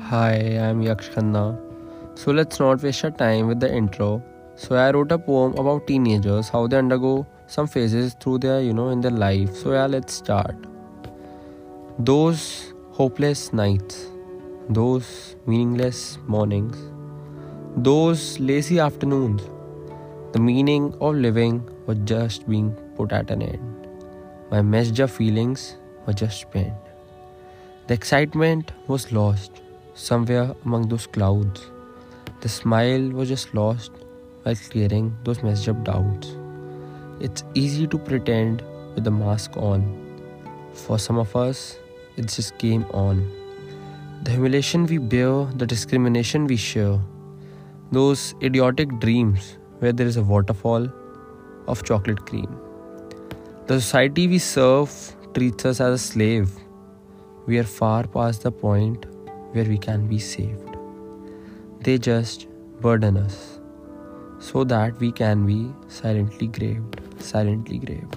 Hi, 0.00 0.32
I'm 0.58 0.80
Yaksh 0.82 1.10
Khanna. 1.12 1.58
So 2.18 2.32
let's 2.32 2.58
not 2.58 2.82
waste 2.82 3.04
our 3.04 3.10
time 3.10 3.46
with 3.46 3.60
the 3.60 3.70
intro. 3.70 4.22
So 4.56 4.74
I 4.74 4.90
wrote 4.90 5.12
a 5.12 5.18
poem 5.18 5.52
about 5.58 5.86
teenagers, 5.86 6.48
how 6.48 6.66
they 6.66 6.78
undergo 6.78 7.26
some 7.46 7.66
phases 7.66 8.14
through 8.18 8.38
their, 8.38 8.62
you 8.62 8.72
know, 8.72 8.88
in 8.88 9.02
their 9.02 9.10
life. 9.10 9.54
So 9.54 9.72
yeah, 9.72 9.84
let's 9.86 10.14
start. 10.14 10.56
Those 11.98 12.72
hopeless 12.92 13.52
nights, 13.52 14.06
those 14.70 15.36
meaningless 15.46 16.18
mornings, 16.26 16.78
those 17.76 18.40
lazy 18.40 18.78
afternoons, 18.80 19.42
the 20.32 20.40
meaning 20.40 20.94
of 21.02 21.16
living 21.16 21.68
was 21.86 21.98
just 22.04 22.48
being 22.48 22.72
put 22.96 23.12
at 23.12 23.30
an 23.30 23.42
end. 23.42 23.88
My 24.50 24.62
messed 24.62 24.98
up 25.00 25.10
feelings 25.10 25.76
were 26.06 26.14
just 26.14 26.40
spent. 26.40 26.72
The 27.88 27.94
excitement 27.94 28.72
was 28.86 29.12
lost 29.12 29.61
somewhere 29.94 30.54
among 30.64 30.88
those 30.88 31.06
clouds. 31.06 31.70
The 32.40 32.48
smile 32.48 33.10
was 33.10 33.28
just 33.28 33.54
lost 33.54 33.92
while 34.42 34.56
clearing 34.70 35.16
those 35.24 35.42
messed 35.42 35.68
up 35.68 35.84
doubts. 35.84 36.36
It's 37.20 37.44
easy 37.54 37.86
to 37.86 37.98
pretend 37.98 38.62
with 38.94 39.04
the 39.04 39.10
mask 39.10 39.56
on. 39.56 39.82
For 40.72 40.98
some 40.98 41.18
of 41.18 41.36
us, 41.36 41.78
it's 42.16 42.36
just 42.36 42.58
game 42.58 42.84
on. 42.92 43.30
The 44.24 44.32
humiliation 44.32 44.86
we 44.86 44.98
bear, 44.98 45.44
the 45.56 45.66
discrimination 45.66 46.46
we 46.46 46.56
share, 46.56 46.98
those 47.90 48.34
idiotic 48.42 48.98
dreams 48.98 49.58
where 49.78 49.92
there 49.92 50.06
is 50.06 50.16
a 50.16 50.22
waterfall 50.22 50.88
of 51.68 51.84
chocolate 51.84 52.24
cream. 52.26 52.48
The 53.66 53.80
society 53.80 54.26
we 54.26 54.38
serve 54.38 54.90
treats 55.34 55.64
us 55.64 55.80
as 55.80 55.94
a 55.94 55.98
slave. 55.98 56.50
We 57.46 57.58
are 57.58 57.64
far 57.64 58.06
past 58.06 58.42
the 58.42 58.52
point 58.52 59.06
where 59.52 59.64
we 59.64 59.78
can 59.78 60.06
be 60.06 60.18
saved. 60.18 60.76
They 61.80 61.98
just 61.98 62.46
burden 62.80 63.16
us 63.16 63.60
so 64.38 64.64
that 64.64 64.98
we 64.98 65.12
can 65.12 65.46
be 65.46 65.72
silently 65.88 66.48
graved, 66.48 67.00
silently 67.18 67.78
graved. 67.78 68.16